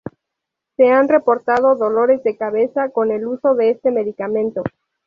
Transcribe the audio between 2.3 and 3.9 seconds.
cabeza con el uso de